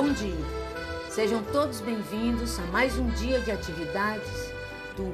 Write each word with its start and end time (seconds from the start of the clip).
Bom 0.00 0.12
dia! 0.12 0.46
Sejam 1.10 1.42
todos 1.42 1.80
bem-vindos 1.80 2.56
a 2.60 2.62
mais 2.66 2.96
um 2.96 3.08
dia 3.08 3.40
de 3.40 3.50
atividades 3.50 4.52
do 4.96 5.12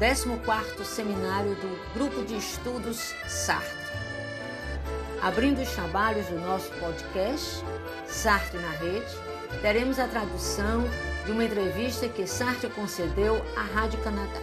14º 0.00 0.82
Seminário 0.82 1.54
do 1.56 1.92
Grupo 1.92 2.24
de 2.24 2.38
Estudos 2.38 3.14
Sartre. 3.26 3.68
Abrindo 5.20 5.60
os 5.60 5.70
trabalhos 5.72 6.24
do 6.28 6.40
nosso 6.40 6.70
podcast 6.80 7.62
Sartre 8.06 8.58
na 8.58 8.70
Rede, 8.70 9.14
teremos 9.60 9.98
a 9.98 10.08
tradução 10.08 10.84
de 11.26 11.32
uma 11.32 11.44
entrevista 11.44 12.08
que 12.08 12.26
Sartre 12.26 12.70
concedeu 12.70 13.34
à 13.58 13.60
Rádio 13.60 14.00
Canadá 14.00 14.40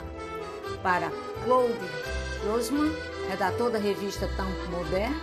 para 0.84 1.10
Claude 1.44 1.74
Grossman, 2.44 2.96
redator 3.32 3.72
da 3.72 3.80
revista 3.80 4.28
Tempo 4.28 4.70
Moderne, 4.70 5.20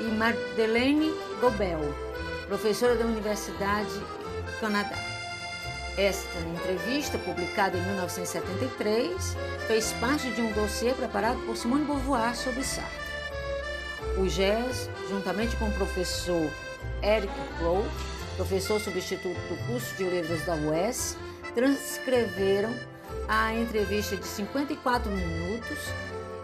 e 0.00 0.02
Madeleine 0.02 1.14
Gobel, 1.40 2.05
professora 2.46 2.94
da 2.94 3.04
Universidade 3.04 3.90
Canadá. 4.60 4.96
Esta 5.96 6.38
entrevista, 6.40 7.18
publicada 7.18 7.76
em 7.76 7.82
1973, 7.82 9.36
fez 9.66 9.92
parte 9.94 10.30
de 10.30 10.40
um 10.40 10.52
dossiê 10.52 10.92
preparado 10.92 11.38
por 11.46 11.56
Simone 11.56 11.84
Beauvoir 11.84 12.36
sobre 12.36 12.62
Sartre. 12.62 13.06
O 14.18 14.28
GES, 14.28 14.90
juntamente 15.08 15.56
com 15.56 15.68
o 15.68 15.72
professor 15.72 16.50
Eric 17.02 17.32
Crow, 17.58 17.84
professor 18.36 18.78
substituto 18.78 19.38
do 19.48 19.66
curso 19.66 19.94
de 19.96 20.04
letras 20.04 20.44
da 20.44 20.54
UES, 20.54 21.16
transcreveram 21.54 22.74
a 23.26 23.54
entrevista 23.54 24.16
de 24.16 24.26
54 24.26 25.10
minutos 25.10 25.78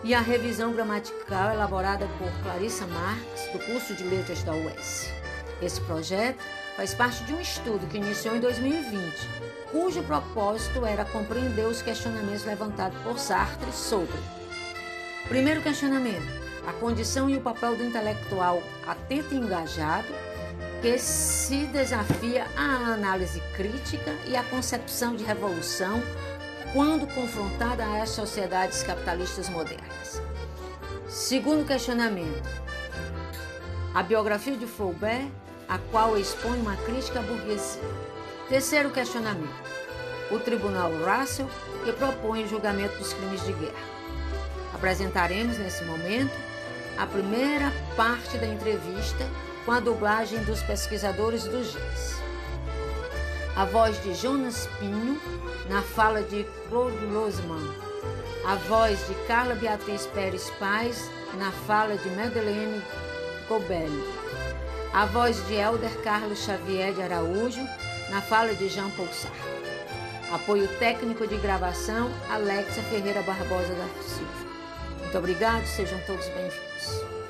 e 0.03 0.14
a 0.14 0.20
revisão 0.20 0.73
gramatical 0.73 1.53
elaborada 1.53 2.09
por 2.19 2.30
Clarissa 2.42 2.87
Marques, 2.87 3.47
do 3.53 3.59
curso 3.66 3.95
de 3.95 4.03
letras 4.05 4.42
da 4.42 4.53
UES. 4.53 5.22
Esse 5.62 5.80
projeto 5.83 6.43
faz 6.77 6.93
parte 6.93 7.23
de 7.25 7.33
um 7.33 7.41
estudo 7.41 7.87
que 7.87 7.98
iniciou 7.98 8.34
em 8.34 8.41
2020, 8.41 9.29
cujo 9.70 10.03
propósito 10.03 10.84
era 10.84 11.05
compreender 11.05 11.67
os 11.67 11.81
questionamentos 11.81 12.45
levantados 12.45 12.98
por 13.03 13.19
Sartre 13.19 13.73
sobre 13.73 14.19
Primeiro 15.28 15.62
questionamento: 15.62 16.27
a 16.67 16.73
condição 16.75 17.31
e 17.31 17.36
o 17.36 17.41
papel 17.41 17.77
do 17.77 17.84
intelectual 17.84 18.62
atento 18.86 19.34
e 19.34 19.39
engajado 19.39 20.09
que 20.81 20.98
se 20.98 21.64
desafia 21.67 22.47
à 22.56 22.92
análise 22.92 23.41
crítica 23.55 24.14
e 24.27 24.36
à 24.36 24.42
concepção 24.42 25.14
de 25.14 25.25
revolução 25.25 26.03
quando 26.73 27.06
confrontada 27.14 27.84
às 28.03 28.11
sociedades 28.11 28.83
capitalistas 28.83 29.48
modernas. 29.48 30.20
Segundo 31.08 31.67
questionamento, 31.67 32.48
a 33.95 34.03
biografia 34.03 34.56
de 34.56 34.67
Flaubert, 34.67 35.31
a 35.73 35.78
qual 35.91 36.19
expõe 36.19 36.61
uma 36.61 36.77
crítica 36.77 37.20
à 37.20 37.23
burguesia. 37.23 37.81
Terceiro 38.47 38.91
questionamento, 38.91 39.48
o 40.31 40.39
Tribunal 40.39 40.92
Russell, 40.98 41.48
que 41.83 41.92
propõe 41.92 42.45
o 42.45 42.48
julgamento 42.48 42.98
dos 42.98 43.14
crimes 43.14 43.42
de 43.47 43.55
guerra. 43.55 43.92
Apresentaremos 44.75 45.56
nesse 45.56 45.83
momento 45.84 46.37
a 46.98 47.06
primeira 47.06 47.73
parte 47.97 48.37
da 48.37 48.47
entrevista 48.47 49.27
com 49.64 49.73
a 49.73 49.81
dublagem 49.81 50.45
dos 50.45 50.62
pesquisadores 50.62 51.45
do 51.45 51.64
GIS. 51.64 52.20
A 53.57 53.64
voz 53.64 54.03
de 54.03 54.12
Jonas 54.12 54.69
Pinho 54.79 55.19
na 55.70 55.81
fala 55.81 56.20
de 56.20 56.45
Claude 56.69 57.03
Losman. 57.07 57.75
A 58.47 58.57
voz 58.57 58.98
de 59.09 59.14
Carla 59.27 59.55
Beatriz 59.55 60.05
Pérez 60.09 60.51
Paz 60.59 61.11
na 61.39 61.51
fala 61.51 61.97
de 61.97 62.11
Madeleine 62.11 62.83
Gobelli. 63.48 64.23
A 64.95 65.07
voz 65.07 65.43
de 65.47 65.55
Elder 65.55 66.03
Carlos 66.03 66.45
Xavier 66.45 66.93
de 66.93 67.01
Araújo 67.01 67.67
na 68.11 68.21
fala 68.21 68.55
de 68.55 68.69
Jean 68.69 68.91
Paul 68.91 69.09
Sartre. 69.09 69.41
Apoio 70.31 70.69
técnico 70.79 71.27
de 71.27 71.37
gravação 71.39 72.11
Alexa 72.29 72.83
Ferreira 72.83 73.23
Barbosa 73.23 73.75
da 73.75 74.02
Silva. 74.02 74.52
Muito 74.98 75.17
obrigado, 75.17 75.64
sejam 75.64 75.98
todos 76.01 76.27
bem-vindos. 76.29 77.21